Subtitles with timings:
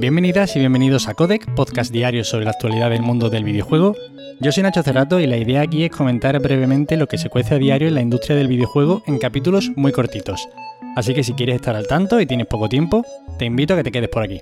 [0.00, 3.94] Bienvenidas y bienvenidos a Codec, podcast diario sobre la actualidad del mundo del videojuego.
[4.40, 7.56] Yo soy Nacho Cerrato y la idea aquí es comentar brevemente lo que se cuece
[7.56, 10.48] a diario en la industria del videojuego en capítulos muy cortitos.
[10.96, 13.04] Así que si quieres estar al tanto y tienes poco tiempo,
[13.38, 14.40] te invito a que te quedes por aquí.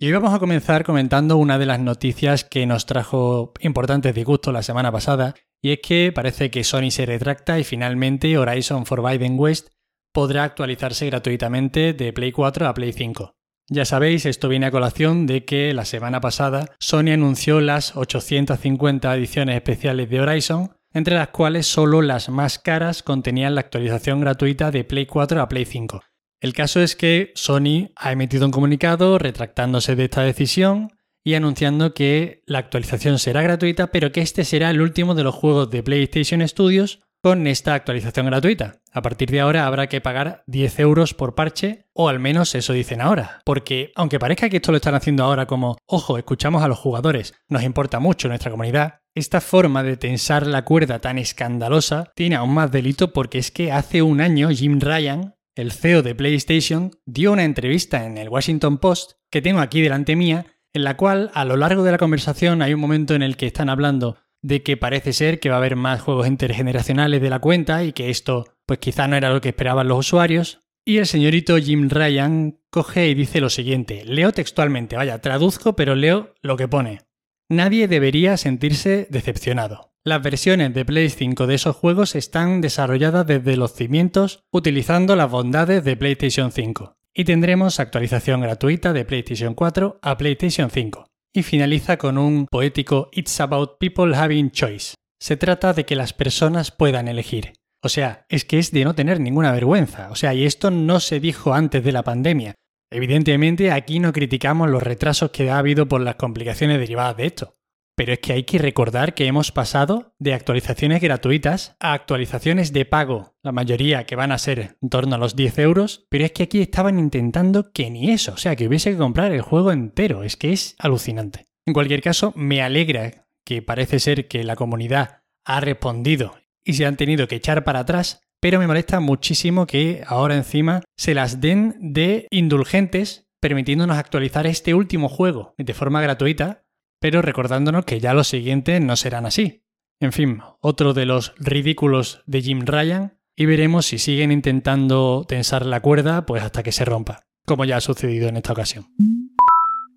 [0.00, 4.52] Y hoy vamos a comenzar comentando una de las noticias que nos trajo importantes disgustos
[4.52, 9.38] la semana pasada, y es que parece que Sony se retracta y finalmente Horizon Forbidden
[9.38, 9.68] West
[10.12, 13.36] podrá actualizarse gratuitamente de Play 4 a Play 5.
[13.72, 19.14] Ya sabéis, esto viene a colación de que la semana pasada Sony anunció las 850
[19.14, 24.72] ediciones especiales de Horizon, entre las cuales solo las más caras contenían la actualización gratuita
[24.72, 26.02] de Play 4 a Play 5.
[26.40, 30.90] El caso es que Sony ha emitido un comunicado retractándose de esta decisión
[31.22, 35.36] y anunciando que la actualización será gratuita, pero que este será el último de los
[35.36, 38.80] juegos de PlayStation Studios con esta actualización gratuita.
[38.92, 42.72] A partir de ahora habrá que pagar 10 euros por parche, o al menos eso
[42.72, 43.40] dicen ahora.
[43.44, 47.34] Porque aunque parezca que esto lo están haciendo ahora como, ojo, escuchamos a los jugadores,
[47.48, 52.54] nos importa mucho nuestra comunidad, esta forma de tensar la cuerda tan escandalosa tiene aún
[52.54, 57.32] más delito porque es que hace un año Jim Ryan el CEO de PlayStation, dio
[57.32, 61.44] una entrevista en el Washington Post, que tengo aquí delante mía, en la cual a
[61.44, 64.76] lo largo de la conversación hay un momento en el que están hablando de que
[64.76, 68.46] parece ser que va a haber más juegos intergeneracionales de la cuenta y que esto
[68.66, 70.62] pues quizá no era lo que esperaban los usuarios.
[70.84, 75.94] Y el señorito Jim Ryan coge y dice lo siguiente, leo textualmente, vaya, traduzco pero
[75.94, 77.00] leo lo que pone.
[77.48, 79.92] Nadie debería sentirse decepcionado.
[80.02, 85.30] Las versiones de Play 5 de esos juegos están desarrolladas desde los cimientos utilizando las
[85.30, 91.09] bondades de PlayStation 5 y tendremos actualización gratuita de PlayStation 4 a PlayStation 5.
[91.32, 94.94] Y finaliza con un poético It's about people having choice.
[95.20, 97.52] Se trata de que las personas puedan elegir.
[97.82, 100.10] O sea, es que es de no tener ninguna vergüenza.
[100.10, 102.54] O sea, y esto no se dijo antes de la pandemia.
[102.90, 107.54] Evidentemente aquí no criticamos los retrasos que ha habido por las complicaciones derivadas de esto.
[108.00, 112.86] Pero es que hay que recordar que hemos pasado de actualizaciones gratuitas a actualizaciones de
[112.86, 116.32] pago, la mayoría que van a ser en torno a los 10 euros, pero es
[116.32, 119.70] que aquí estaban intentando que ni eso, o sea, que hubiese que comprar el juego
[119.70, 121.48] entero, es que es alucinante.
[121.66, 126.86] En cualquier caso, me alegra que parece ser que la comunidad ha respondido y se
[126.86, 131.42] han tenido que echar para atrás, pero me molesta muchísimo que ahora encima se las
[131.42, 136.62] den de indulgentes permitiéndonos actualizar este último juego de forma gratuita
[137.00, 139.64] pero recordándonos que ya los siguientes no serán así.
[139.98, 145.64] En fin, otro de los ridículos de Jim Ryan, y veremos si siguen intentando tensar
[145.66, 148.86] la cuerda pues hasta que se rompa, como ya ha sucedido en esta ocasión.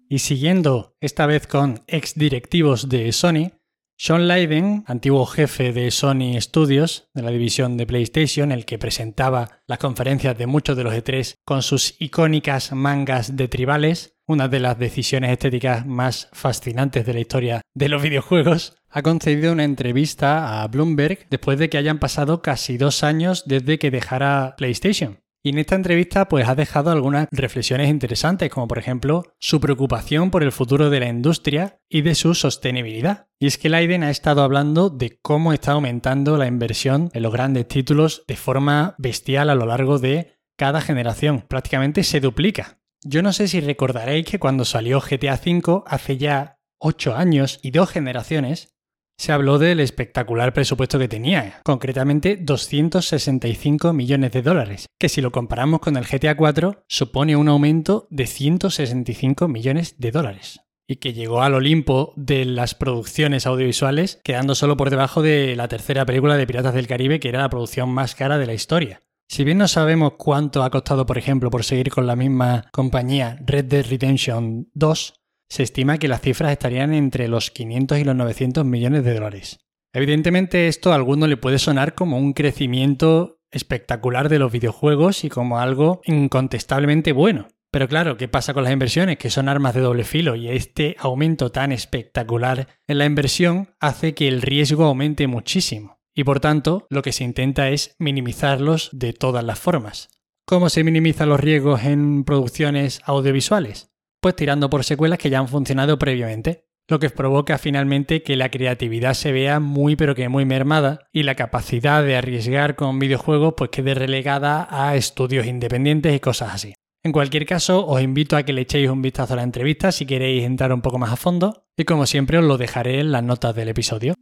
[0.10, 3.52] Y siguiendo esta vez con ex directivos de Sony,
[3.98, 9.62] sean Leiden, antiguo jefe de Sony Studios, de la división de PlayStation, el que presentaba
[9.68, 14.60] las conferencias de muchos de los E3 con sus icónicas mangas de tribales, una de
[14.60, 20.62] las decisiones estéticas más fascinantes de la historia de los videojuegos, ha concedido una entrevista
[20.62, 25.20] a Bloomberg después de que hayan pasado casi dos años desde que dejara PlayStation.
[25.46, 30.32] Y en esta entrevista pues ha dejado algunas reflexiones interesantes, como por ejemplo su preocupación
[30.32, 33.28] por el futuro de la industria y de su sostenibilidad.
[33.40, 37.34] Y es que Leiden ha estado hablando de cómo está aumentando la inversión en los
[37.34, 41.44] grandes títulos de forma bestial a lo largo de cada generación.
[41.50, 42.80] Prácticamente se duplica.
[43.06, 47.72] Yo no sé si recordaréis que cuando salió GTA V hace ya 8 años y
[47.72, 48.76] dos generaciones,
[49.18, 55.32] se habló del espectacular presupuesto que tenía, concretamente 265 millones de dólares, que si lo
[55.32, 61.14] comparamos con el GTA 4 supone un aumento de 165 millones de dólares y que
[61.14, 66.36] llegó al Olimpo de las producciones audiovisuales, quedando solo por debajo de la tercera película
[66.36, 69.02] de Piratas del Caribe, que era la producción más cara de la historia.
[69.34, 73.36] Si bien no sabemos cuánto ha costado, por ejemplo, por seguir con la misma compañía
[73.44, 75.14] Red Dead Redemption 2,
[75.50, 79.58] se estima que las cifras estarían entre los 500 y los 900 millones de dólares.
[79.92, 85.30] Evidentemente esto a alguno le puede sonar como un crecimiento espectacular de los videojuegos y
[85.30, 87.48] como algo incontestablemente bueno.
[87.72, 89.18] Pero claro, ¿qué pasa con las inversiones?
[89.18, 94.14] Que son armas de doble filo y este aumento tan espectacular en la inversión hace
[94.14, 95.93] que el riesgo aumente muchísimo.
[96.16, 100.10] Y por tanto, lo que se intenta es minimizarlos de todas las formas.
[100.46, 103.94] ¿Cómo se minimizan los riesgos en producciones audiovisuales?
[104.24, 108.50] pues tirando por secuelas que ya han funcionado previamente, lo que provoca finalmente que la
[108.50, 113.54] creatividad se vea muy pero que muy mermada y la capacidad de arriesgar con videojuegos
[113.58, 116.74] pues quede relegada a estudios independientes y cosas así.
[117.04, 120.06] En cualquier caso, os invito a que le echéis un vistazo a la entrevista si
[120.06, 123.24] queréis entrar un poco más a fondo y como siempre os lo dejaré en las
[123.24, 124.16] notas del episodio.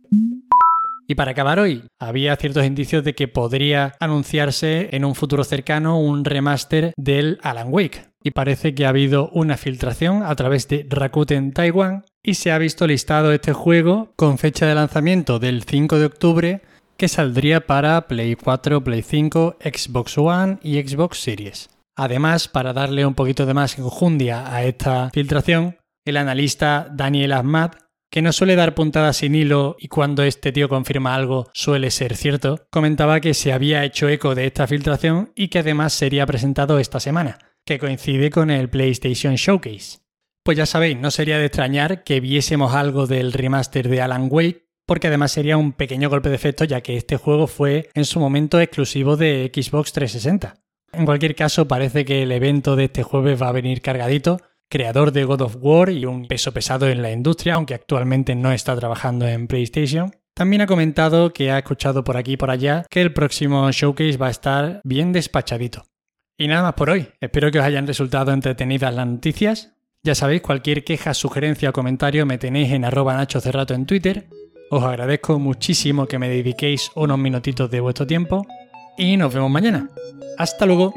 [1.12, 6.00] Y para acabar hoy, había ciertos indicios de que podría anunciarse en un futuro cercano
[6.00, 8.06] un remaster del Alan Wake.
[8.24, 12.58] Y parece que ha habido una filtración a través de Rakuten Taiwan y se ha
[12.58, 16.62] visto listado este juego con fecha de lanzamiento del 5 de octubre
[16.96, 21.72] que saldría para Play 4, Play 5, Xbox One y Xbox Series.
[21.98, 25.75] Además, para darle un poquito de más enjundia a esta filtración,
[26.06, 27.72] el analista Daniel Ahmad,
[28.12, 32.16] que no suele dar puntadas sin hilo y cuando este tío confirma algo suele ser
[32.16, 36.78] cierto, comentaba que se había hecho eco de esta filtración y que además sería presentado
[36.78, 40.00] esta semana, que coincide con el PlayStation Showcase.
[40.44, 44.68] Pues ya sabéis, no sería de extrañar que viésemos algo del remaster de Alan Wake
[44.86, 48.19] porque además sería un pequeño golpe de efecto ya que este juego fue en su
[48.19, 50.56] momento exclusivo de Xbox 360.
[50.92, 55.12] En cualquier caso, parece que el evento de este jueves va a venir cargadito, creador
[55.12, 58.75] de God of War y un peso pesado en la industria, aunque actualmente no está
[58.75, 60.12] trabajando en PlayStation.
[60.33, 64.18] También ha comentado que ha escuchado por aquí y por allá que el próximo showcase
[64.18, 65.83] va a estar bien despachadito.
[66.39, 67.09] Y nada más por hoy.
[67.19, 69.73] Espero que os hayan resultado entretenidas las noticias.
[70.03, 74.27] Ya sabéis, cualquier queja, sugerencia o comentario me tenéis en arroba Nacho Cerrato en Twitter
[74.73, 78.47] os agradezco muchísimo que me dediquéis unos minutitos de vuestro tiempo
[78.97, 79.89] y nos vemos mañana.
[80.38, 80.94] Hasta luego.